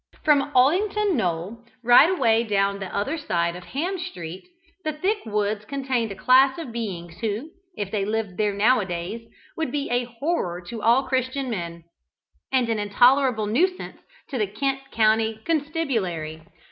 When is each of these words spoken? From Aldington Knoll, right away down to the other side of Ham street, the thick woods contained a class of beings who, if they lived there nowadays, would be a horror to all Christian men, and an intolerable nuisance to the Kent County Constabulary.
From 0.23 0.49
Aldington 0.55 1.15
Knoll, 1.15 1.63
right 1.83 2.09
away 2.09 2.43
down 2.43 2.73
to 2.73 2.79
the 2.79 2.85
other 2.97 3.19
side 3.19 3.55
of 3.55 3.65
Ham 3.65 3.99
street, 3.99 4.47
the 4.83 4.93
thick 4.93 5.19
woods 5.27 5.63
contained 5.65 6.11
a 6.11 6.15
class 6.15 6.57
of 6.57 6.71
beings 6.71 7.19
who, 7.19 7.51
if 7.77 7.91
they 7.91 8.03
lived 8.03 8.35
there 8.35 8.51
nowadays, 8.55 9.29
would 9.55 9.71
be 9.71 9.91
a 9.91 10.05
horror 10.05 10.59
to 10.69 10.81
all 10.81 11.03
Christian 11.07 11.51
men, 11.51 11.83
and 12.51 12.67
an 12.67 12.79
intolerable 12.79 13.45
nuisance 13.45 13.99
to 14.29 14.39
the 14.39 14.47
Kent 14.47 14.79
County 14.89 15.39
Constabulary. 15.45 16.41